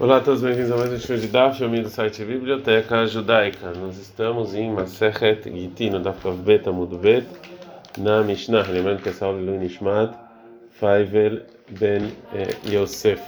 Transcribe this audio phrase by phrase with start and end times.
[0.00, 3.70] Olá a todos, bem-vindos a mais um show de Daf, eu do site Biblioteca Judaica.
[3.72, 7.26] Nós estamos em Masechet Gitin, no Daf Bet Amud Bet,
[7.98, 8.62] na Mishnah.
[8.62, 10.16] Lembrando que essa aula é Lui Nishmat
[10.70, 13.22] Faivel Ben eh, Yosef.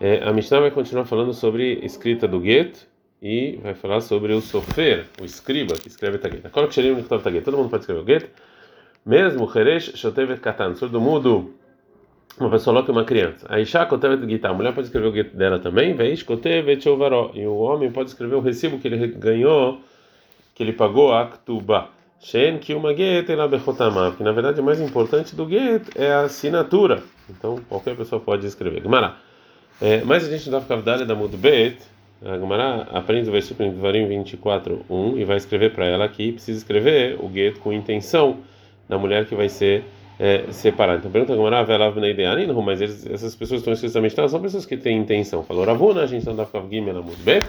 [0.00, 2.78] Eh, a Mishnah vai continuar falando sobre escrita do Get
[3.20, 6.46] e vai falar sobre o Sofer, o escriba que escreve Taget.
[6.46, 8.30] Agora que Sherim Taget, todo mundo pode escrever o Get,
[9.04, 11.54] mesmo Heresh Shotevet Katan, surdo mudo
[12.38, 13.46] uma pessoa louca e uma criança.
[13.48, 15.94] A Isha Kotevet Gita, a mulher pode escrever o gueto dela também,
[17.34, 19.80] e o homem pode escrever o recibo que ele ganhou,
[20.54, 21.26] que ele pagou a
[23.30, 27.02] Ela Bechotamav, que na verdade o mais importante do get é a assinatura.
[27.28, 28.82] Então qualquer pessoa pode escrever.
[28.82, 29.16] Gemara.
[29.80, 31.78] É, mas a gente não vai ficar da Mudbet.
[32.24, 36.32] A Gemara aprende o versículo em Devarim 24, 1 e vai escrever para ela que
[36.32, 38.38] precisa escrever o get com intenção
[38.88, 39.84] da mulher que vai ser
[40.18, 40.98] é, separar.
[40.98, 44.76] Então pergunta como Ravelav Neideani, não, mas eles, essas pessoas estão Mishnah são pessoas que
[44.76, 45.42] têm intenção.
[45.42, 47.46] Falou Ravuna, a gente não dá Gimel Amud Bet.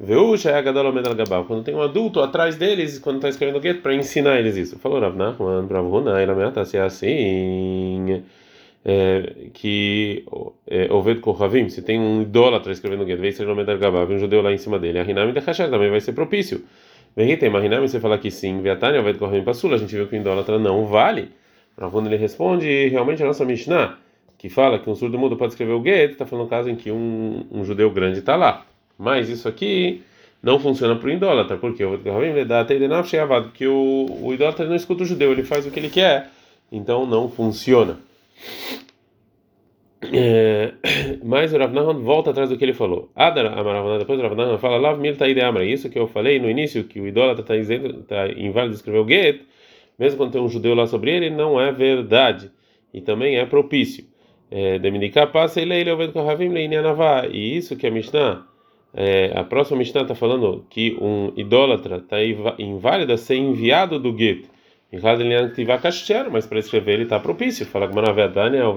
[0.00, 1.46] Veusha é Gadol Omed Gabav.
[1.46, 4.78] Quando tem um adulto atrás deles, quando está escrevendo o gueto, para ensinar eles isso.
[4.78, 8.22] Falou Rav Nachman, Ravuna, ele ameaça se é assim.
[8.84, 10.24] É, que
[10.66, 14.10] é, Oved Kohavim, se tem um idólatra escrevendo o gueto, veio ser o Omed Gabav,
[14.10, 16.62] um judeu lá em cima dele, a Hinami de Hashar também vai ser propício.
[17.16, 20.06] Vem tem, mas Hinami você fala que sim, Viatani, Oved Kohavim Passula, a gente viu
[20.06, 21.28] que o idólatra não vale.
[21.78, 23.98] Ravuna ele responde, realmente a nossa Mishnah,
[24.36, 26.76] que fala que um surdo mudo pode escrever o get, está falando no caso em
[26.76, 28.66] que um, um judeu grande está lá.
[28.98, 30.02] Mas isso aqui
[30.42, 31.94] não funciona para o idólatra, porque o
[34.24, 36.30] o, idólatra não escuta o judeu, ele faz o que ele quer,
[36.70, 37.98] então não funciona.
[40.12, 40.74] É,
[41.24, 43.10] mas o Rav volta atrás do que ele falou.
[43.14, 46.48] Adar Amaravana, depois o Rav fala, Lav Mil Taide Amra, isso que eu falei no
[46.48, 47.54] início, que o idólatra está
[48.06, 49.42] tá inválido de escrever o get,
[49.98, 52.50] mesmo quando tem um judeu lá sobre ele, não é verdade
[52.92, 54.04] e também é propício.
[54.50, 54.78] É,
[55.26, 55.74] passa ele
[57.30, 58.46] e isso que a Mishnah,
[58.94, 62.16] é, a próxima Mishnah está falando que um idólatra está
[62.58, 64.48] inválido a ser enviado do gueto.
[66.32, 67.66] Mas para escrever ele está propício.
[67.66, 68.72] Fala que Manavedani é o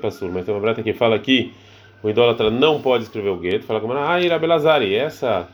[0.00, 0.30] Passur.
[0.30, 1.52] Mas tem uma brata que fala que
[2.04, 3.64] o idólatra não pode escrever o gueto.
[3.64, 4.94] Fala que Manavedani, Belazari.
[4.94, 5.48] Essa,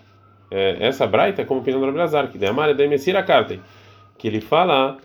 [0.51, 3.59] é, essa braita é como opinião do Belazar, que de Amara de Messira Carta.
[4.19, 4.99] Que ele fala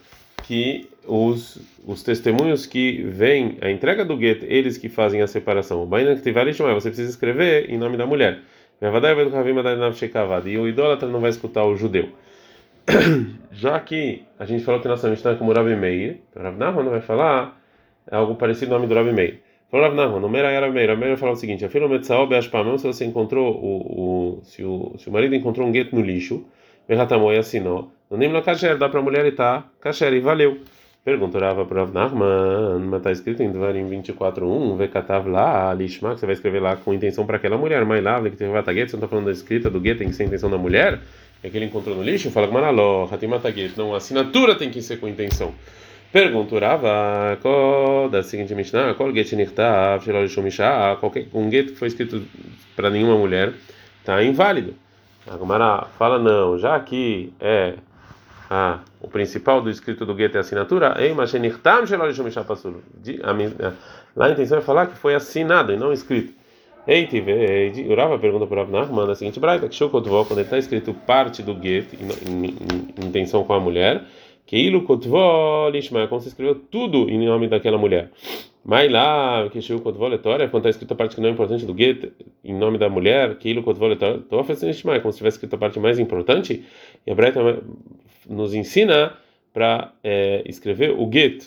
[0.48, 5.86] que os, os testemunhos que vêm a entrega do gueto, eles que fazem a separação.
[5.86, 8.40] Você precisa escrever em nome da mulher.
[8.82, 12.10] E o idólatra não vai escutar o judeu.
[13.52, 16.90] Já que a gente falou que nossa Mishnah é como Rabi Meir, então Rav Nahman
[16.90, 17.62] vai falar
[18.10, 19.42] algo parecido no nome do Rabi Meir.
[19.70, 20.90] Falou Rav Nahman, no Meir era Meir.
[20.90, 24.96] Rabi Meir falou o seguinte: Afilo Metzaob Ashpamão, se você encontrou o, o, se o,
[24.98, 26.46] se o marido encontrou um gueto no lixo,
[26.88, 27.92] Verratamoy assinou.
[28.10, 30.60] No Nimla Kasher, dá para a mulher e tá Kasher, e valeu.
[31.04, 36.26] Perguntou para Rav Nachman, mas está escrito em Dvarim 24.1, Vekatav lá, Lishma, que você
[36.26, 39.04] vai escrever lá com intenção para aquela mulher, mas lá, que teve Vataget, você não
[39.04, 41.00] está falando da escrita do Get, tem que ser a intenção da mulher,
[41.42, 44.82] é que ele encontrou no lixo, fala com Manaló, Hatimataget, não, a assinatura tem que
[44.82, 45.54] ser com intenção.
[46.12, 47.38] Perguntou Rava,
[48.12, 50.04] da seguinte Mishnah, qual Get Nirtav,
[51.00, 52.22] qualquer um Get que foi escrito
[52.76, 53.54] para nenhuma mulher,
[54.02, 54.76] está inválido.
[55.26, 57.76] A fala não, já que é
[58.50, 60.96] ah, o principal do escrito do gueto é a assinatura,
[64.16, 66.34] lá a intenção é falar que foi assinado e não escrito.
[66.88, 67.34] Ei, tive,
[67.90, 71.98] Urava pergunta para Rav da seguinte braita, que Shokotvó, quando está escrito parte do gueto,
[73.06, 74.06] intenção com a mulher,
[74.46, 78.10] que Ilu Kotvó Lishma, como se escreveu tudo em nome daquela mulher.
[78.64, 81.66] Mas lá, que Shiu Kotvó Letória, quando está escrito a parte que não é importante
[81.66, 82.12] do gueto,
[82.44, 86.00] em nome da mulher, que Ilu Kotvó Letória, como se tivesse escrito a parte mais
[86.00, 86.66] importante,
[87.06, 87.62] e a Braita
[88.30, 89.14] nos ensina
[89.54, 91.46] para é, escrever o get,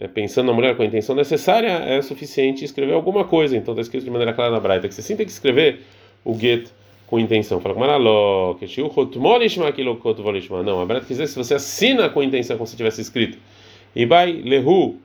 [0.00, 3.56] é, pensando na mulher com a intenção necessária, é suficiente escrever alguma coisa.
[3.56, 5.80] Então está escrito de maneira clara na Braita que você sim tem que escrever
[6.24, 6.68] o get
[7.06, 7.60] com intenção.
[7.60, 7.80] Fala com
[10.62, 13.38] Não, a Braita quer dizer se você assina com intenção como se tivesse escrito.
[14.08, 14.96] Vai lehu,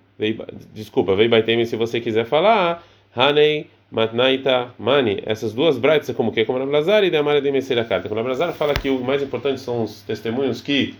[0.73, 2.83] desculpa, vei baitem se você quiser falar,
[3.15, 5.21] hanei Matnaita Mani.
[5.25, 5.77] Essas duas
[6.09, 6.45] é como que?
[6.45, 7.51] Como Rablazar e de Amara de
[7.83, 8.07] Carta.
[8.07, 10.95] Quando Rablazar fala que o mais importante são os testemunhos que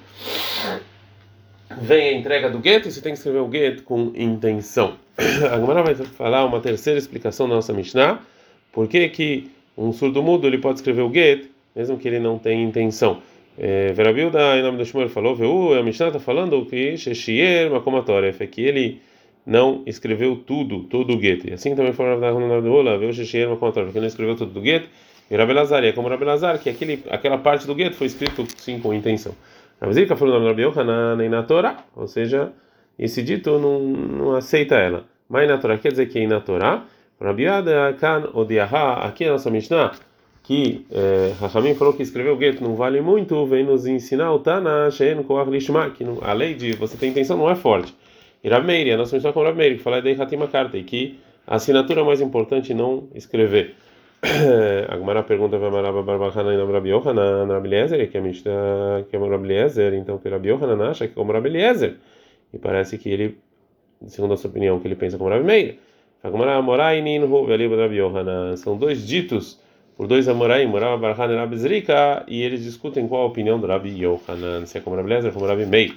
[1.79, 4.95] vem a entrega do gueto e você tem que escrever o gueto com intenção.
[5.53, 8.19] Agora vai falar uma terceira explicação da nossa Mishnah.
[8.73, 12.37] Por que, que um surdo mudo ele pode escrever o gueto mesmo que ele não
[12.37, 13.21] tenha intenção?
[13.57, 18.47] É, Verabilda, em nome do Shmuel, falou: a Mishnah está falando que Sheshier Makomatoref, é
[18.47, 19.01] que ele
[19.45, 21.51] não escreveu tudo, todo o gueto.
[21.53, 24.87] Assim também foi Rav Nahum Rola, veio Sheshier Makomator, porque não escreveu tudo do gueto.
[25.29, 28.45] E Rav Elazar, é como Rav Elazar, que aquele, aquela parte do gueto foi escrito
[28.57, 29.33] sim com intenção.
[29.81, 32.51] Rav Zika falou no nome de Rabi na Torá, ou seja,
[32.99, 35.05] esse dito não, não aceita ela.
[35.27, 36.85] Mas na Torá quer dizer que é na Torá,
[37.21, 39.91] Rabiada kan odiaha, aqui é a nossa Mishnah,
[40.41, 41.33] que é,
[41.75, 45.49] falou que escrever o gueto não vale muito, vem nos ensinar o Tana Shein Koach
[45.49, 47.95] Lishma, que a lei de você ter intenção não é forte.
[48.43, 50.83] E Rav Meir, a nossa Mishnah com Rav Meir, que fala de Hatima Carta, e
[50.83, 53.75] que a assinatura é mais importante não escrever.
[54.87, 59.15] A Gemara pergunta para Maraba Barbachana e Rabi Yohanan, Rabi Eliezer, que é Mishnah que
[59.15, 61.95] é Rabi Eliezer, então que Rabi Yohanan acha que é como Rabi Eliezer.
[62.53, 63.37] E parece que ele,
[64.05, 65.79] segundo a sua opinião, que ele pensa como Rabi Meir.
[66.23, 68.55] A Morai Ninhu Veliba Rabi Yohanan.
[68.57, 69.59] São dois ditos
[69.97, 73.65] por dois Amoraim, Morava Barhan e Rabi Zrika, e eles discutem qual a opinião do
[73.65, 75.95] Rabi Yohanan, se é como Rabi Eliezer ou como Rabi Meir.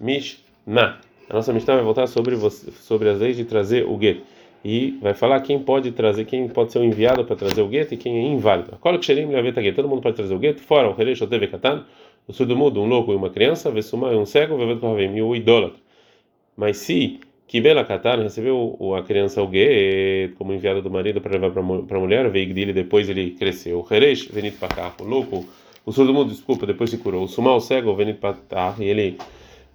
[0.00, 0.98] Mishnah.
[1.32, 4.20] A nossa Mishnah vai voltar sobre, sobre as leis de trazer o gueto
[4.62, 7.94] e vai falar quem pode trazer, quem pode ser o enviado para trazer o gueto
[7.94, 8.76] e quem é inválido.
[8.78, 11.86] Cola que xerim gueto, todo mundo pode trazer o gueto, fora o rerecho teve katan,
[12.28, 15.80] o surdo mudo, um louco e uma criança, vesumá um cego, kohavim e o idólatra.
[16.54, 17.18] Mas se
[17.48, 22.00] Kibela Katan recebeu a criança o gueto como enviado do marido para levar para a
[22.00, 23.78] mulher, veio dele depois ele cresceu.
[23.78, 25.46] O reresh venit para o louco,
[25.86, 27.24] o surdo mudo, desculpa, depois se curou.
[27.24, 28.36] O sumá o cego venit para
[28.78, 29.16] e ele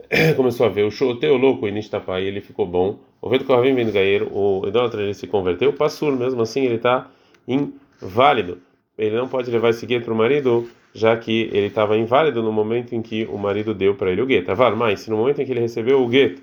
[0.36, 2.98] começou a ver o choteu louco e nistapá e ele ficou bom.
[3.22, 7.10] O vento corvim vendo gaeiro, o idólatra ele se converteu, passou mesmo assim ele está
[7.48, 8.60] inválido.
[8.98, 12.52] Ele não pode levar esse gueto para o marido, já que ele estava inválido no
[12.52, 14.52] momento em que o marido deu para ele o gueto.
[14.52, 16.42] Avar, mas se no momento em que ele recebeu o gueto,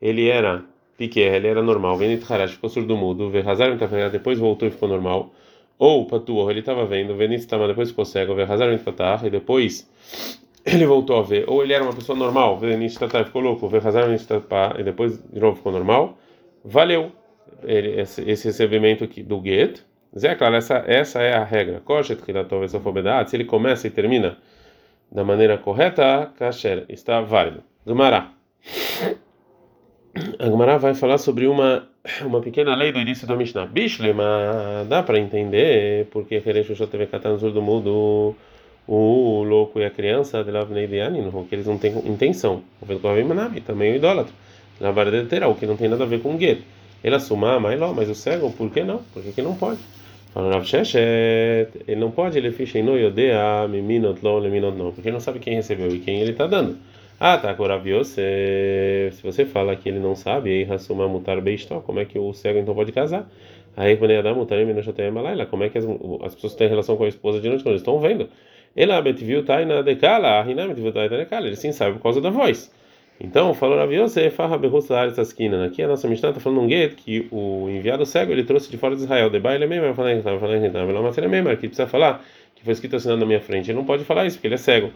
[0.00, 0.62] ele era
[0.96, 3.76] piquer, ele era normal, venit harash, ficou surdo mudo, verrazar
[4.10, 5.32] depois voltou e ficou normal.
[5.78, 9.88] Ou patuor, ele estava vendo, venit depois ficou cego, verrazar e depois
[10.66, 12.58] ele voltou a ver, ou ele era uma pessoa normal,
[13.24, 13.70] ficou louco,
[14.78, 16.18] e depois de novo ficou normal,
[16.64, 17.12] valeu
[17.62, 19.80] ele, esse, esse, recebimento aqui do get.
[20.18, 21.82] Zé, claro, essa, essa é a regra.
[23.26, 24.38] Se ele começa e termina
[25.12, 27.62] da maneira correta, kasher, está válido.
[27.86, 28.32] Gumará.
[30.38, 31.88] A Gumará vai falar sobre uma
[32.24, 33.66] uma pequena lei do início da Mishnah.
[33.66, 38.34] Bishlema, dá para entender porque Heresh teve Katanzur do mundo
[38.86, 42.62] o louco e a criança que eles não têm intenção.
[42.80, 44.32] O também o idólatra.
[44.80, 46.62] Na verdade, o que não tem nada a ver com o gueto.
[47.02, 49.00] Ele assuma, mas não, mas o cego, por que não?
[49.12, 49.80] Por que, que não pode?
[50.34, 50.64] Rav
[51.88, 55.88] ele não pode, ele ficha em no yodea, miminot porque ele não sabe quem recebeu
[55.88, 56.76] e quem ele está dando.
[57.18, 58.20] Ah, tá, Koraviose,
[59.12, 62.34] se você fala que ele não sabe, aí Hassuma mutar beistó, como é que o
[62.34, 63.26] cego então pode casar?
[63.74, 64.58] Aí, quando ele dá mutar,
[65.50, 65.84] como é que as,
[66.22, 68.28] as pessoas têm relação com a esposa de noite quando eles estão vendo?
[68.76, 71.46] Ela betviu taina decala, a betviu taina decala.
[71.46, 72.70] Ele sim sabe por causa da voz.
[73.18, 75.64] Então, falou Rav Yosef, farra berrusar essa esquina.
[75.64, 78.76] Aqui a nossa Mishnah está falando um gueto que o enviado cego ele trouxe de
[78.76, 79.30] fora de Israel.
[79.30, 82.22] De baile mesmo, falando que falando que estava uma matéria mesmo, que precisa falar
[82.54, 83.70] que foi escrito assinando na minha frente.
[83.70, 84.90] Ele não pode falar isso porque ele é cego.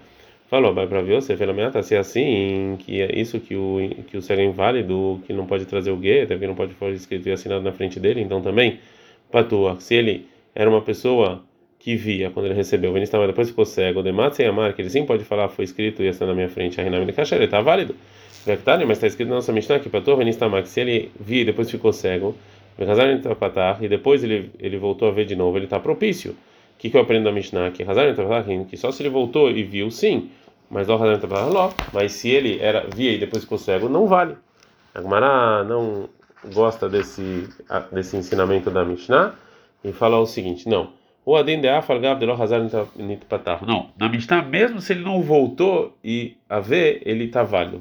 [0.48, 3.78] Falou, vai para Rav Yosef, ela está se assim, que é isso que o
[4.08, 6.96] que o cego é inválido, que não pode trazer o gueto, que não pode fazer
[6.96, 8.20] escrito e assinado na frente dele.
[8.20, 8.80] Então também,
[9.30, 11.42] patua, se ele era uma pessoa
[11.80, 14.90] que via quando ele recebeu, o estava depois ficou cego, de sem amar, que ele
[14.90, 17.60] sim pode falar, foi escrito e está na minha frente, a Rename de Kasher, está
[17.60, 17.96] válido.
[18.46, 20.24] Mas está escrito na nossa Mishnah que para Torre
[20.62, 22.36] que se ele via e depois ficou cego,
[23.80, 26.32] e depois ele, ele voltou a ver de novo, ele está propício.
[26.32, 26.36] O
[26.78, 27.70] que, que eu aprendo da Mishnah?
[27.70, 27.84] Que
[28.68, 30.30] que só se ele voltou e viu, sim,
[30.70, 30.86] mas
[31.92, 34.36] mas se ele era via e depois ficou cego, não vale.
[34.94, 36.08] A Gemara não
[36.52, 37.48] gosta desse,
[37.90, 39.34] desse ensinamento da Mishnah
[39.84, 40.99] e fala o seguinte: não.
[41.24, 42.62] O Adem de Afalgav de Lohazar
[42.96, 43.60] Nitpatah.
[43.66, 47.78] Não, na Mishnah, mesmo se ele não voltou e a ver, ele está válido.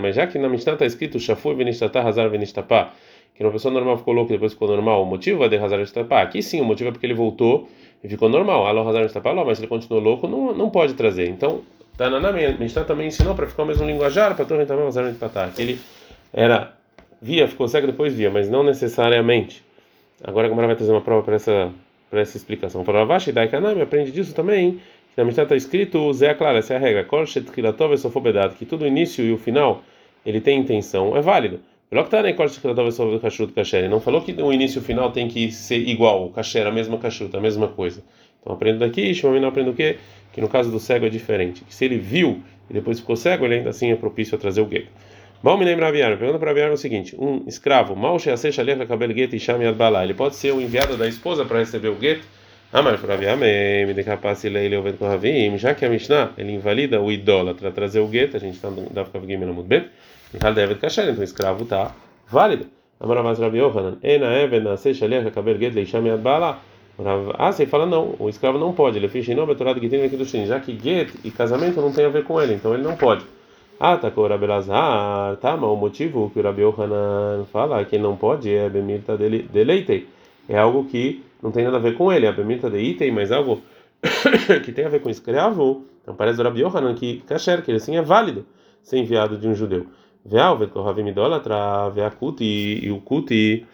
[0.00, 2.92] Mas já que na Mishnah está escrito Shafur Venishtatah Hazar Venistapá,
[3.34, 5.78] que uma pessoa normal ficou louca e depois ficou normal, o motivo é de Hazar
[5.78, 6.22] Venistapá.
[6.22, 7.68] Aqui sim, o motivo é porque ele voltou
[8.02, 8.66] e ficou normal.
[8.66, 11.28] Alô Hazar Venistapá, mas ele continuou louco, não, não pode trazer.
[11.28, 11.62] Então,
[11.96, 15.48] tá na Mishnah também ensinou para ficar o mesmo linguajar, para torre também Hazar Venistapá.
[15.54, 15.78] Que ele
[16.32, 16.72] era,
[17.20, 19.64] via, ficou cego depois via, mas não necessariamente.
[20.24, 21.72] Agora a Gamara vai trazer uma prova para essa
[22.12, 22.84] para essa explicação.
[22.84, 26.74] Falou Ravashi Dai Kanami aprende disso também, que na Mishnah está escrito, Zé Clara, essa
[26.74, 27.06] é a regra,
[28.54, 29.82] que tudo o início e o final
[30.24, 31.60] ele tem intenção, é válido.
[31.90, 32.04] Não
[34.00, 36.98] falou que o início e o final tem que ser igual, o kasher, a mesma
[36.98, 38.04] kashrut, a mesma coisa.
[38.42, 39.96] Então aprendo daqui, Shimon aprende o quê?
[40.34, 41.64] Que no caso do cego é diferente.
[41.64, 44.60] Que se ele viu e depois ficou cego, ele ainda assim é propício a trazer
[44.60, 44.88] o gueto.
[45.42, 48.16] Mal me lembra Abiar, pergunta para Abiar o seguinte: um escravo, mal
[50.04, 52.22] ele pode ser o enviado da esposa para receber o gueto?
[52.72, 56.30] Ah, mas para Abiar, me de capaz ele ouvindo com Ravim, já que a Mishnah
[56.38, 59.86] ele invalida o idólatra trazer o gueto, a gente está dá para ficar muito bem.
[60.32, 60.54] Então
[61.18, 61.92] o escravo está
[62.30, 62.66] válido.
[63.00, 66.22] Amaravaz Rabi Yohanan, ena even nasce shalech kabel get leisham yad.
[67.36, 70.24] Ah, você fala não, o escravo não pode, ele fez em nome do aqui do
[70.24, 72.96] Shin, já que get e casamento não tem a ver com ele, então ele não
[72.96, 73.24] pode.
[73.84, 77.84] Ah, tá com o Rabi Lazar, tá, mas o motivo que o Rabi Yohanan fala
[77.84, 80.06] que não pode é Bemilta deleitei.
[80.48, 83.32] é algo que não tem nada a ver com ele, a bemita de item, mas
[83.32, 83.60] algo
[84.64, 87.78] que tem a ver com escravo, então parece do Rabi Yohanan que kasher, que ele
[87.78, 88.46] assim é válido
[88.84, 89.88] ser enviado de um judeu.
[90.24, 93.66] Veal, Kohavim idólatra, Veakut e o Kuti,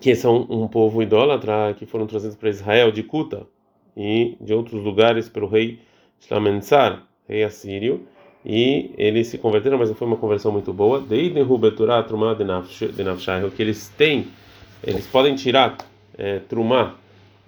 [0.00, 3.46] que são um povo idólatra que foram trazidos para Israel de Kuta
[3.94, 5.78] e de outros lugares pelo rei
[6.20, 8.06] Shlamentsar, rei assírio,
[8.44, 11.00] e eles se converteram, mas não foi uma conversão muito boa.
[11.00, 14.28] Deidem Rubeturah Trumah de Nafshai, que eles têm,
[14.82, 15.76] eles podem tirar
[16.16, 16.94] é, Trumah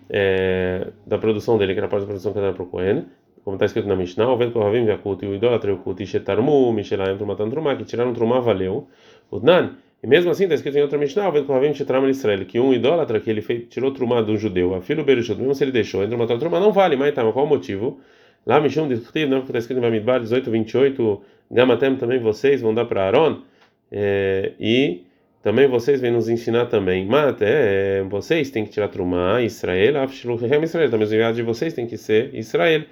[0.08, 3.06] é, da produção dele, que era parte da produção que era para o Cohen,
[3.44, 6.72] como está escrito na Mishnah, o Ved Kohavim Yakut e o idólatra Yakut e Shetarmu,
[6.72, 8.86] Mishelayim Trumatan Trumah, que tiraram Trumah, valeu.
[9.30, 9.72] Udnan,
[10.02, 12.72] e mesmo assim está escrito em outra Mishnah, o Ved Kohavim Shetram Israel, que um
[12.72, 16.04] idólatra que ele fez, tirou Trumah do judeu, a filho Berishot, mesmo se ele deixou,
[16.04, 17.98] entre uma Trumah, não vale, mas tá, mas qual o motivo?
[18.44, 22.86] Lá Mishum Dichtiv, não, está escrito em Bamidbar 18, 28, Gamatem também vocês vão dar
[22.86, 23.42] para Aaron,
[23.90, 25.02] é, e
[25.42, 30.62] também vocês vêm nos ensinar também, mas é, vocês têm que tirar Trumah, Israel, Afshiluchem
[30.62, 32.84] Israel, também os enviados de vocês têm que ser Israel.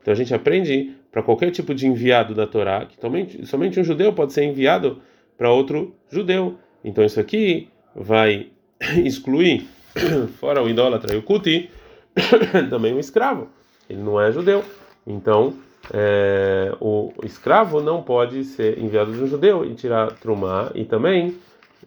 [0.00, 3.84] Então a gente aprende para qualquer tipo de enviado da Torá que somente, somente um
[3.84, 5.02] judeu pode ser enviado
[5.36, 6.56] para outro judeu.
[6.84, 8.46] Então isso aqui vai
[9.04, 9.66] excluir,
[10.38, 11.68] fora o idólatra e o kuti,
[12.70, 13.48] também o escravo.
[13.90, 14.64] Ele não é judeu.
[15.06, 15.54] Então
[15.92, 21.36] é, o escravo não pode ser enviado de um judeu e tirar trumá e também,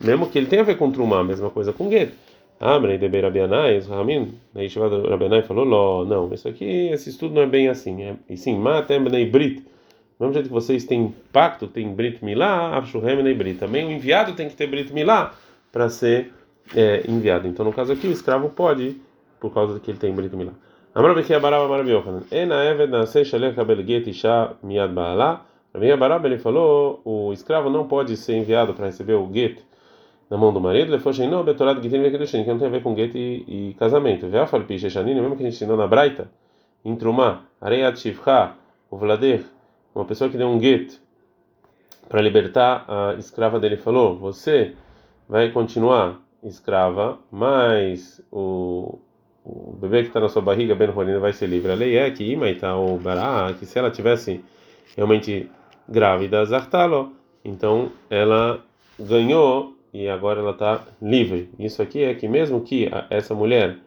[0.02, 2.14] mesmo que ele tenha a ver com trumá, mesma coisa com gueto.
[2.60, 5.66] Abre de Berabianai, Ramin, na Yeshiva Rabianai falou:
[6.06, 8.04] não, isso aqui, esse estudo não é bem assim.
[8.04, 9.62] É, e sim, Matem Bnei Brit.
[9.62, 13.60] Do mesmo jeito que vocês têm pacto, tem Brit Milá, Avshuhem Bnei Brit.
[13.60, 15.34] Também o enviado tem que ter Brit Milá
[15.72, 16.34] para ser
[16.76, 17.48] é, enviado.
[17.48, 18.98] Então, no caso aqui, o escravo pode,
[19.40, 20.52] por causa que ele tem Brit Milá.
[21.00, 22.26] Amar Bechi Abaraba Marabi Yochanan.
[22.30, 25.46] Ena Eved Nasei Shalech Kabel Get Isha Miad Baalá.
[25.74, 29.62] Rabi Abaraba ele falou: o escravo não pode ser enviado para receber o get
[30.30, 33.18] na mão do marido, ele falou betorado gitin vekidushin, que tem a ver com gueto
[33.18, 34.28] e, e casamento.
[34.28, 36.30] Vê a falpi sheshanini, mesmo que a gente ensinou na Braita,
[36.84, 38.52] em Trumá, areiat shivcha,
[38.92, 39.46] o vlader,
[39.96, 41.00] uma pessoa que deu um gueto
[42.10, 44.76] para libertar a escrava dele, falou, você
[45.30, 49.00] vai continuar escrava, mas o,
[49.44, 51.72] o bebê que está na sua barriga, Ben Rolina, vai ser livre.
[51.72, 54.44] A lei é que Imaita ou Bará, que se ela tivesse
[54.96, 55.50] realmente
[55.88, 58.64] grávida, Zartalo, então ela
[59.00, 61.50] ganhou e agora ela está livre.
[61.58, 63.78] Isso aqui é que mesmo que essa mulher,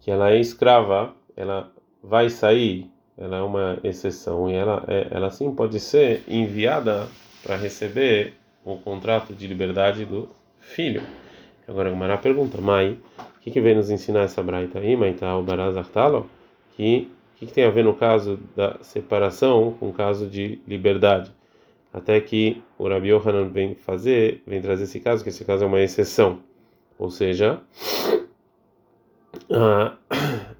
[0.00, 1.70] que ela é escrava, ela
[2.02, 7.08] vai sair, ela é uma exceção e ela, é, ela sim pode ser enviada
[7.42, 10.28] para receber o contrato de liberdade do
[10.60, 11.02] filho.
[11.66, 12.98] Agora a Gumara pergunta, mãe,
[13.38, 16.28] o que, que vem nos ensinar essa braita aí, mãe, tá o barazartalo?
[16.76, 20.60] Que o que, que tem a ver no caso da separação com o caso de
[20.66, 21.32] liberdade?
[21.92, 25.66] até que o Rabi Yohanan vem fazer, vem trazer esse caso, que esse caso é
[25.66, 26.40] uma exceção.
[26.98, 27.60] Ou seja,
[29.50, 29.94] a,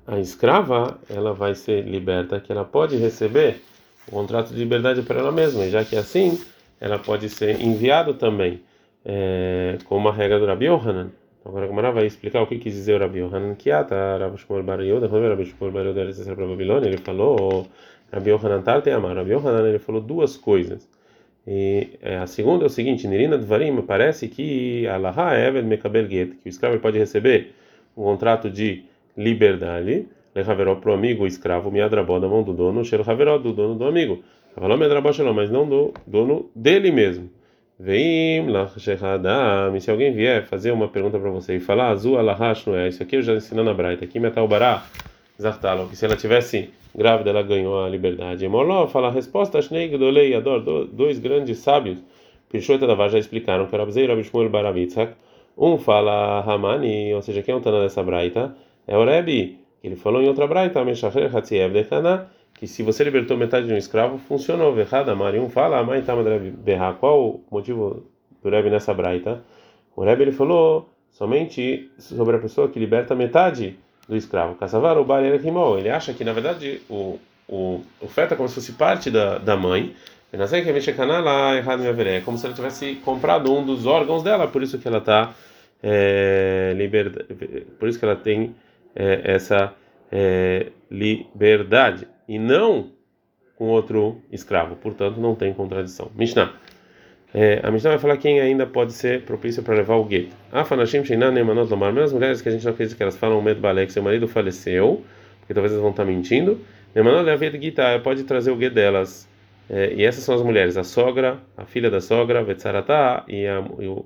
[0.07, 3.61] a escrava, ela vai ser liberta, que ela pode receber
[4.07, 6.41] o contrato de liberdade para ela mesma, já que é assim,
[6.81, 8.63] ela pode ser enviado também,
[9.05, 11.11] é, com uma regra do Rabi Yohanan.
[11.49, 14.63] Agora a Gamara vai explicar o que quis dizer o Rabi Yohanan Kiata, Rabi Shmuel
[14.63, 17.67] Bar Yehuda, quando Rabi Shmuel Bar Yehuda para a Babilônia, ele falou,
[18.13, 20.87] Rabi Yohanan Tarte Amar, Rabi Yohanan ele falou duas coisas.
[21.47, 26.35] E é, a segunda é o seguinte: Nirina Dvarim, parece que Allah Eved Mekabel Get,
[26.43, 27.55] que o escravo pode receber
[27.97, 28.85] um contrato de
[29.17, 33.55] liberdade, Lechaveró para o amigo, o escravo, Miadrabó da mão do dono, Shel Haveró do
[33.55, 34.23] dono do amigo.
[34.55, 37.31] Falou Miadrabó Shalom, mas não do dono dele mesmo.
[37.81, 42.75] Veim Lachechadam, se alguém vier fazer uma pergunta para você e falar, Azul Alahash não
[42.75, 44.85] é, isso aqui eu já ensinei na Braita, aqui Metal Bará,
[45.41, 48.49] Zartalo, que se ela tivesse grávida, ela ganhou a liberdade.
[48.49, 52.03] Moló fala resposta, Shnei Gdolei Ador, dois grandes sábios,
[52.51, 55.13] Pichota da já explicaram que era Rabzei Rabi Shmuel Baravitzak.
[55.57, 58.57] Um fala Hamani, ou seja, quem é o Tana dessa braita?
[58.87, 62.29] É o que ele falou em outra braita, Meshacher Hatziev Dekana,
[62.59, 64.75] que se você libertou metade de um escravo, funcionou.
[64.75, 66.95] Verrada, Mari, um fala, Mãe Tama Berra.
[66.95, 68.05] Qual o motivo
[68.43, 69.43] do Rebbe nessa braita?
[69.95, 74.57] O Rebbe ele falou somente sobre a pessoa que liberta metade do escravo.
[74.57, 78.55] Kassavar o bar ele acha que na verdade o o, o feto é como se
[78.57, 79.95] fosse parte da, da mãe.
[80.31, 80.37] É
[82.21, 85.33] como se ela tivesse comprado um dos órgãos dela, por isso que ela está
[85.83, 86.77] é,
[87.79, 88.55] por isso que ela tem
[88.95, 89.73] é, essa
[90.13, 92.91] é, liberdade e não
[93.57, 94.77] com outro escravo.
[94.77, 96.11] Portanto, não tem contradição.
[96.15, 96.53] Mishnah.
[97.35, 100.35] É, a Mishnah vai falar quem ainda pode ser propício para levar o gueto.
[100.53, 103.39] Afanashim Sheinan Nemanot Lomar, mesmo as mulheres que a gente não acredita que elas falam
[103.39, 105.05] o medo balé que seu marido faleceu,
[105.41, 106.61] porque talvez elas vão estar mentindo.
[106.95, 109.29] Nemanot Levet Gita pode trazer o gueto delas.
[109.69, 113.63] É, e essas são as mulheres, a sogra, a filha da sogra, Vetsaratá e a,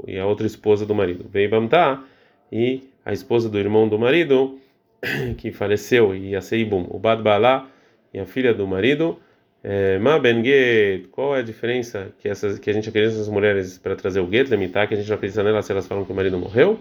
[0.09, 1.25] e a outra esposa do marido.
[1.29, 2.03] Veibamtá
[2.51, 4.59] e a esposa do irmão do marido
[5.39, 7.69] que faleceu e ia ser Ibum, o Bad Balá
[8.13, 9.19] e a filha do marido.
[9.65, 13.33] É, Ma Ben Get, qual é a diferença que, essas, que a gente acredita nessas
[13.33, 16.05] mulheres para trazer o Get, limitar, que a gente não acredita nelas se elas falam
[16.05, 16.81] que o marido morreu?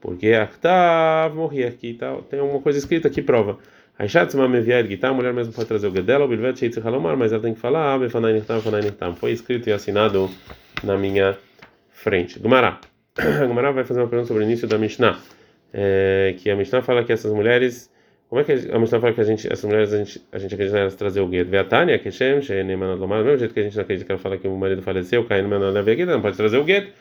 [0.00, 3.58] Porque Achtav morria aqui, tá, tem uma coisa escrita que prova.
[3.98, 4.06] A
[5.12, 7.98] mulher mesmo pode trazer o Get dela, o Bilvet Halomar, mas ela tem que falar,
[8.80, 9.14] Nirtam.
[9.14, 10.30] Foi escrito e assinado
[10.82, 11.36] na minha
[11.90, 12.38] frente.
[12.38, 12.80] Gumará.
[13.46, 15.18] Gumará vai fazer uma pergunta sobre o início da Mishnah.
[15.72, 17.89] É, que a Mishnah fala que essas mulheres
[18.30, 20.54] como é que a Mishnah fala que a gente, essas mulheres, a gente, a gente
[20.54, 21.50] acredita nelas trazer o gueto?
[21.50, 24.38] Veatânia, Keshem, Sheneman Adomar, do mesmo jeito que a gente não acredita que ela fala
[24.38, 26.92] que o marido faleceu, Caim leva aqui, não pode trazer o gueto.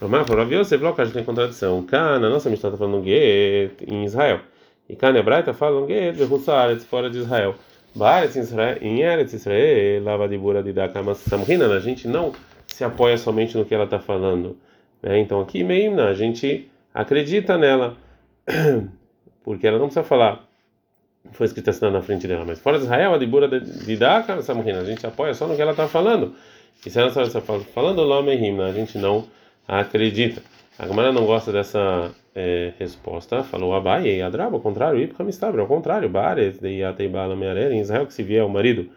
[0.00, 1.84] Romar, Rav Yosef, logo a gente tem contradição.
[1.84, 4.40] Cana, nossa Mishnah está falando gueto em Israel.
[4.88, 7.54] E Cana Braita fala um gueto, Behussaaretz, fora de Israel.
[7.94, 12.32] Baaretz em Israel, em Eretz Israel, lava de bura de Dakama Samrina, a gente não
[12.66, 14.56] se apoia somente no que ela está falando.
[15.02, 15.18] Né?
[15.18, 17.94] Então aqui, meio, a gente acredita nela,
[19.44, 20.47] porque ela não precisa falar
[21.32, 22.44] foi escrito assim na frente dela.
[22.46, 25.62] Mas fora de Israel, a Dibura de Daka, essa a gente apoia só no que
[25.62, 26.34] ela está falando.
[26.84, 29.26] E se ela está falando Lomehim, a gente não
[29.66, 30.42] acredita.
[30.78, 33.42] A Gamara não gosta dessa é, resposta.
[33.42, 38.06] Falou Abai e Adraba, ao contrário, Ipkamistabra, ao contrário, Bares de Yateibala Mearer, em Israel,
[38.06, 38.88] que se vier o marido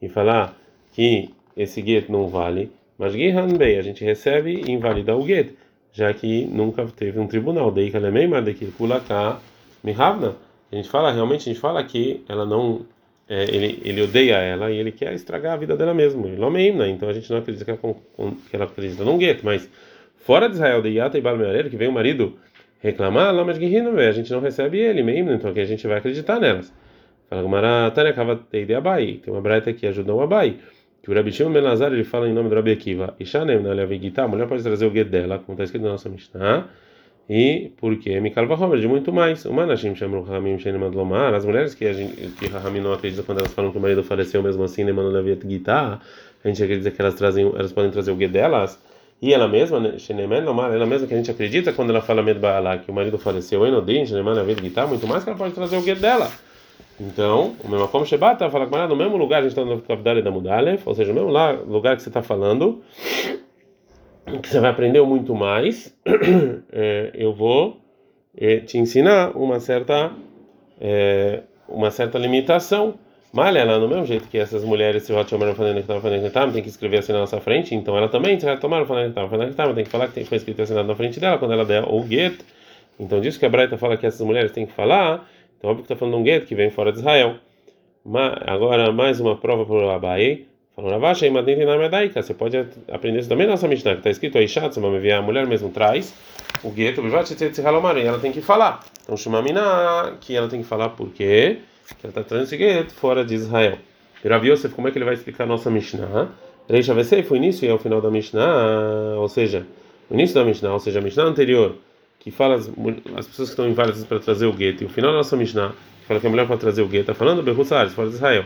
[0.00, 0.56] e falar
[0.92, 5.54] que esse gueto não vale, mas Gihan a gente recebe e invalida o gueto,
[5.92, 7.70] já que nunca teve um tribunal.
[7.70, 9.38] Daí que ela é meio de que Kulaka
[9.82, 10.36] Mihavna
[10.74, 12.84] a gente fala, realmente, a gente fala que ela não.
[13.28, 16.26] É, ele, ele odeia ela e ele quer estragar a vida dela mesmo.
[16.28, 17.78] É então a gente não acredita que ela,
[18.50, 19.70] que ela acredita num gueto, mas
[20.16, 22.34] fora de Israel, de Yata e Balmeareiro, que vem o marido
[22.80, 26.38] reclamar, lá mas a gente não recebe ele, mesmo, então aqui a gente vai acreditar
[26.38, 26.70] nelas.
[27.30, 30.58] Fala Gumara, Tânia Kavatei de Abai, tem uma braita que ajudou o Abai,
[31.02, 34.24] que o Rabi Shimon Benazar ele fala em nome do Rabi Akiva, Ishanem na Levigita,
[34.24, 36.68] a mulher pode trazer o gueto dela, como está escrito na nossa Mishnah
[37.28, 39.44] e porque Mikal Vahomer, de muito mais.
[39.44, 43.22] O Manashim chamam Ramim Shenemad Lomar, as mulheres que a gente, que Ramim não acredita
[43.22, 46.00] quando elas falam que o marido faleceu mesmo assim, Nemano Leviat Guitar,
[46.44, 48.78] a gente acredita que elas trazem, elas podem trazer o guia delas.
[49.22, 52.78] E ela mesma, Sheneman Lomar, ela mesma que a gente acredita quando ela fala Medbaala,
[52.78, 55.82] que o marido faleceu, Enodin, Sheneman Leviat Guitar, muito mais que ela pode trazer o
[55.82, 56.30] guia dela.
[57.00, 59.80] Então, o mesmo como Shebata, fala com ela, no mesmo lugar, a gente está no
[59.80, 62.82] Kavdale da Mudalef, ou seja, no mesmo lugar que você está falando,
[64.42, 65.94] que você vai aprender muito mais,
[66.72, 67.80] é, eu vou
[68.36, 70.12] é, te ensinar uma certa
[70.80, 72.94] é, uma certa limitação.
[73.32, 76.22] Malha, ela no mesmo jeito que essas mulheres, se o Hatchomer falando que estava falando
[76.22, 79.10] que tem que escrever assim na nossa frente, então ela também, se tomar falando que
[79.10, 81.64] estava falando que tem que falar que foi escrito assinado na frente dela quando ela
[81.64, 82.38] der o get.
[82.98, 85.92] Então disso que a Braita fala que essas mulheres têm que falar, então óbvio que
[85.92, 87.36] está falando um get que vem fora de Israel.
[88.04, 90.46] Mas, agora mais uma prova para o Abai.
[90.74, 92.56] Falou Ravashi, você pode
[92.90, 96.12] aprender isso também na nossa Mishnah, que está escrito aí, Shatz, a mulher mesmo traz
[96.64, 98.80] o gueto, e ela tem que falar.
[99.04, 101.58] Então, Shumamina, que ela tem que falar por quê?
[102.00, 103.78] Que ela está trazendo esse gueto fora de Israel.
[104.24, 106.30] E Rav Yosef, como é que ele vai explicar a nossa Mishnah?
[106.68, 109.64] Reisha Vesei foi o início e é o final da Mishnah, ou seja,
[110.10, 111.76] o início da Mishnah, ou seja, a Mishnah anterior,
[112.18, 112.68] que fala as,
[113.16, 115.68] as pessoas que estão inválidas para trazer o gueto, e o final da nossa Mishnah,
[116.00, 118.44] que fala que a mulher pode trazer o gueto, está falando Behussares, fora de Israel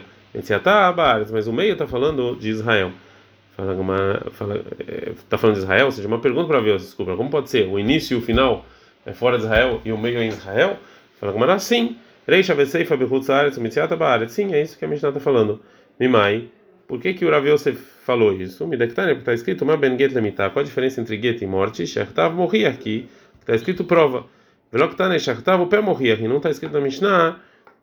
[1.30, 2.92] mas o meio está falando de Israel.
[3.56, 7.16] Fala, uma, fala, é, tá falando de Israel, ou seja, uma pergunta para ver, desculpa,
[7.16, 7.66] como pode ser?
[7.66, 8.64] O início e o final
[9.04, 10.78] é fora de Israel e o meio é em Israel?
[11.18, 11.96] Fala, como era sim.
[12.26, 13.58] Reisha Veseifa Behutzaretz.
[14.32, 15.60] Sim, é isso que a Mishnah está falando.
[15.98, 16.48] Mimai.
[16.86, 18.66] Por que que o Rav Yosef falou isso?
[18.66, 20.12] Midektane, porque está escrito uma ben get.
[20.12, 21.86] Qual a diferença entre get e morte?
[21.86, 23.08] Shechtav morria aqui.
[23.40, 24.26] Está escrito prova.
[24.70, 26.28] Veloktane Shechtav o pé morria aqui.
[26.28, 27.40] Não está escrito na Mishnah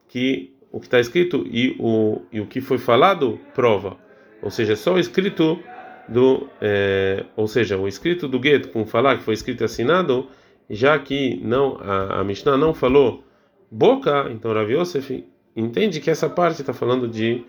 [0.08, 3.97] que o que está escrito e o, e o que foi falado prova.
[4.41, 5.60] Ou seja, só o escrito
[6.08, 10.28] do, é, ou seja, o escrito do gueto com falar que foi escrito e assinado,
[10.69, 13.23] já que não a, a Mishnah não falou
[13.71, 15.25] boca, então Rav Yosef
[15.56, 17.43] entende que essa parte está falando de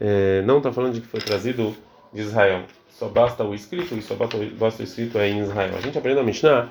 [0.00, 1.74] é, não está falando de que foi trazido
[2.12, 2.62] de Israel.
[2.88, 5.74] Só basta o escrito e só basta, basta o escrito é em Israel.
[5.76, 6.70] A gente aprende na Mishnah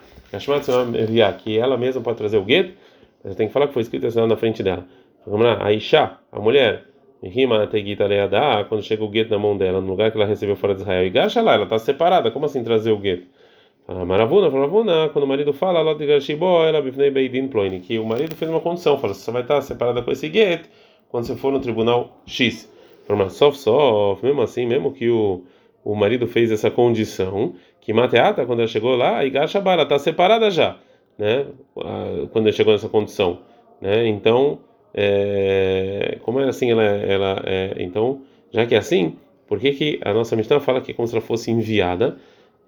[1.43, 2.73] que ela mesma pode trazer o gueto,
[3.23, 4.85] mas tem que falar que foi escrito e assinado na frente dela.
[5.25, 6.85] Vamos lá, a Isha, a mulher,
[7.21, 10.55] rima Tegita Leadá, quando chega o gueto na mão dela, no lugar que ela recebeu
[10.55, 13.27] fora de Israel, e gacha lá, ela está separada, como assim trazer o gueto?
[14.05, 18.61] Maravuna, Maravuna, quando o marido fala, ela ela beidin ploini, que o marido fez uma
[18.61, 20.69] condição, fala, você vai estar separada com esse gueto
[21.09, 22.71] quando você for no tribunal X.
[23.07, 25.43] Fala, sof, sof, mesmo assim, mesmo que o,
[25.83, 29.97] o marido fez essa condição, que mateata, quando ela chegou lá, e gacha ela está
[29.97, 30.77] separada já,
[31.17, 31.47] né?
[32.31, 33.39] Quando ele chegou nessa condição,
[33.81, 34.07] né?
[34.07, 34.59] Então,
[34.93, 38.21] é, como é assim, ela, ela é, então,
[38.51, 39.15] já que é assim,
[39.47, 42.17] por que, que a nossa Mishnah fala que é como se ela fosse enviada?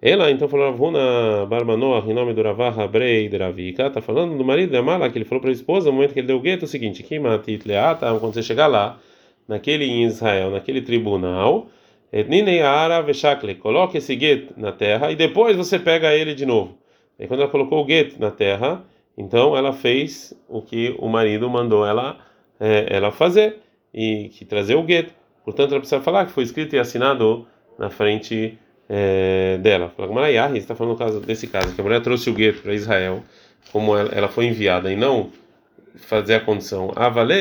[0.01, 4.43] Ela então falou Ravuna Barmanoah, em nome do Ravaha Brei de Ravika, está falando do
[4.43, 6.39] marido de Amala, que ele falou para a esposa no momento que ele deu o
[6.39, 8.99] gueto, o seguinte: Kimatit Leata, quando você chegar lá,
[9.47, 11.67] naquele em Israel, naquele tribunal,
[12.11, 16.77] Etninei Ara Veshakle, coloque esse gueto na terra e depois você pega ele de novo.
[17.19, 18.83] E quando ela colocou o gueto na terra,
[19.17, 22.17] então ela fez o que o marido mandou ela,
[22.59, 23.59] é, ela fazer,
[23.93, 25.13] e que trazer o gueto.
[25.43, 27.47] Portanto, ela precisa falar que foi escrito e assinado
[27.77, 29.89] na frente é, dela.
[29.95, 33.23] Fala, Maraiah, está falando caso, desse caso, que a mulher trouxe o gueto para Israel,
[33.71, 35.31] como ela, ela, foi enviada, e não
[35.95, 36.91] fazer a condição.
[36.95, 37.37] Ah, valeu,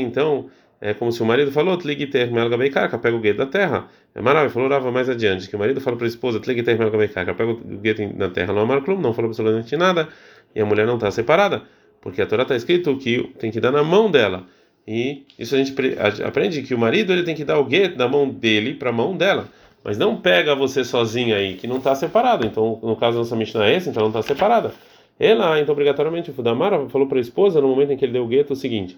[0.00, 3.86] então, é como se o marido falou, Tligiter Melgabeikaka, pega o gueto da terra.
[4.14, 7.34] É maravilhoso, falou Rava mais adiante, que o marido fala para a esposa, Tligiter Melgabeikaka,
[7.34, 10.08] pega o gueto na terra, não é não falou absolutamente nada,
[10.54, 11.62] e a mulher não está separada,
[12.00, 14.44] porque a Torá está escrito que tem que dar na mão dela.
[14.86, 15.74] E isso a gente
[16.22, 18.92] aprende que o marido ele tem que dar o gueto da mão dele para a
[18.92, 19.48] mão dela.
[19.82, 22.46] Mas não pega você sozinha aí, que não está separado.
[22.46, 24.72] Então, no caso da nossa Mishnah é então não está separada.
[25.18, 28.24] Ela, então, obrigatoriamente, o Fudamara falou para a esposa, no momento em que ele deu
[28.24, 28.96] o gueto, o seguinte: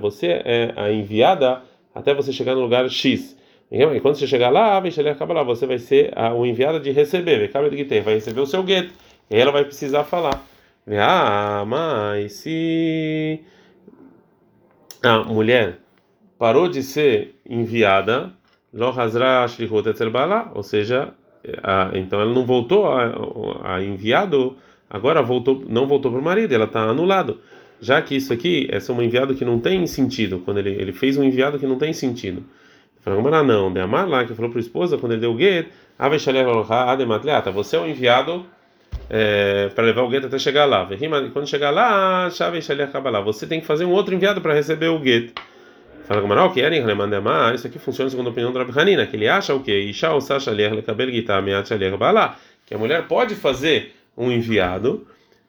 [0.00, 1.62] Você é a enviada
[1.94, 3.36] até você chegar no lugar X.
[3.70, 7.50] E quando você chegar lá, você vai ser o enviado de receber.
[7.50, 8.92] Vai receber o seu gueto.
[9.28, 10.44] Ela vai precisar falar.
[10.88, 13.40] Ah, mas se
[15.02, 15.78] a mulher
[16.38, 18.32] parou de ser enviada,
[20.54, 21.12] ou seja,
[21.62, 24.56] a, então ela não voltou a, a, enviado,
[24.88, 27.40] agora voltou, não voltou para o marido, ela está anulado.
[27.80, 31.16] Já que isso aqui é um enviado que não tem sentido, quando ele, ele fez
[31.16, 32.44] um enviado que não tem sentido.
[33.00, 35.68] Falou, não, de amar lá, que falou para a esposa, quando ele deu o get,
[37.52, 38.46] você é o enviado
[39.08, 40.88] é, para levar o gueto até chegar lá.
[40.90, 43.20] E quando chegar lá, chave acaba lá.
[43.20, 45.40] Você tem que fazer um outro enviado para receber o gueto.
[46.06, 46.68] Fala com Maral, que é
[47.54, 49.76] isso aqui funciona segundo a opinião do Rabi Hanina, que ele acha o quê?
[49.80, 50.52] Isha o Sasha
[52.64, 55.04] que a mulher pode fazer um enviado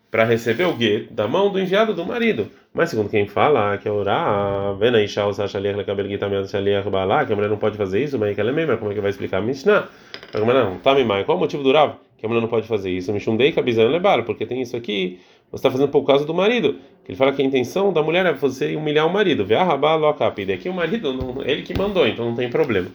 [0.09, 2.49] para receber o gueto da mão do enviado do marido.
[2.77, 7.57] Mas segundo quem fala, que é orar, vendo Isha o Sasha que a mulher não
[7.57, 9.87] pode fazer isso, mas que ela é mesma, como é que vai explicar Mishnah?
[10.31, 11.95] Fala com o Maral, tá, qual o motivo do Rav?
[12.17, 13.11] que a mulher não pode fazer isso.
[13.13, 15.19] Mishundei cabizan lebar, porque tem isso aqui,
[15.51, 16.75] você está fazendo por causa do marido.
[17.07, 19.45] Ele fala que a intenção da mulher é você humilhar o marido.
[19.45, 20.51] Vê a rabá locapide.
[20.51, 22.89] Aqui o marido, não, ele que mandou, então não tem problema.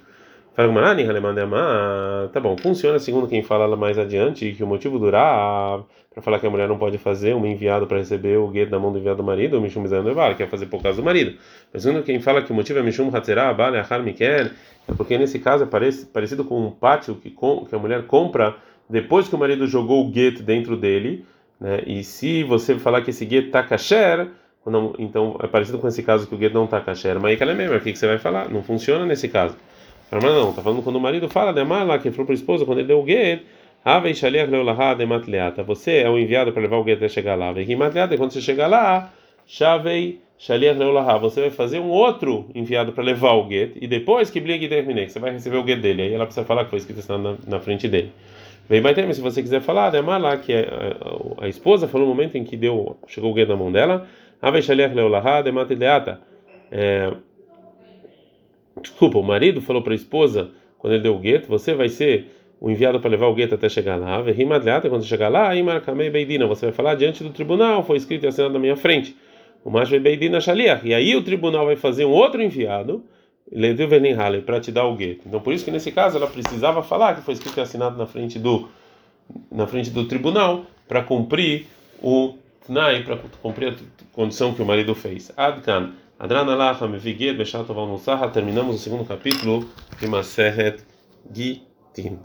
[2.31, 6.47] Tá bom, funciona segundo quem fala mais adiante, que o motivo durar para falar que
[6.47, 9.17] a mulher não pode fazer um enviado para receber o gueto da mão do enviado
[9.17, 11.38] do marido, o Mishum Zanevar, que é fazer por causa do marido.
[11.73, 14.51] Mas segundo quem fala que o motivo é Mishum Hatzerah, Bale, Achar Mikel,
[14.87, 15.67] é porque nesse caso é
[16.12, 18.55] parecido com um pátio que, que a mulher compra
[18.91, 21.25] depois que o marido jogou o gueto dentro dele,
[21.59, 21.83] né?
[21.87, 24.29] E se você falar que esse gueto está kasher,
[24.99, 27.55] então é parecido com esse caso que o gueto não está kasher, mas aí é
[27.55, 28.51] mesmo, o que, que você vai falar?
[28.51, 29.57] Não funciona nesse caso.
[30.12, 32.66] Mas não, está falando quando o marido fala, de lá, que falou para a esposa,
[32.66, 33.44] quando ele deu o gueto,
[35.64, 37.53] você é o enviado para levar o gueto até chegar lá.
[37.59, 37.75] E
[38.16, 39.11] quando você chegar lá,
[39.46, 44.68] Shavei você vai fazer um outro enviado para levar o gueto, e depois que bligue
[44.68, 46.03] terminei, você vai receber o gueto dele.
[46.03, 48.12] Aí ela precisa falar que foi escrito na, na frente dele.
[48.68, 50.68] Vem mais se você quiser falar, né, lá que é,
[51.40, 54.07] a, a, esposa falou no momento em que deu, chegou o gueto na mão dela,
[56.70, 57.12] é,
[58.83, 62.27] desculpa, o marido falou para a esposa quando ele deu o gueto, você vai ser
[62.61, 64.23] o enviado para levar o gueto até chegar lá.
[64.88, 65.51] Quando chegar lá,
[66.49, 69.16] você vai falar diante do tribunal, foi escrito e assinado na minha frente.
[69.64, 70.87] O macho beidina shaliach.
[70.87, 73.05] E aí o tribunal vai fazer um outro enviado
[74.45, 75.23] para te dar o gueto.
[75.27, 78.07] Então por isso que nesse caso ela precisava falar que foi escrito e assinado na
[78.07, 78.68] frente do
[79.51, 81.66] na frente do tribunal para cumprir
[82.03, 82.35] o
[82.66, 83.75] tnai, para cumprir a
[84.12, 85.33] condição que o marido fez.
[85.37, 87.66] Adkan, Adrana Lacham Viged Beshat
[88.32, 90.80] Terminamos o segundo capítulo de Maseret
[91.35, 92.22] Gitin.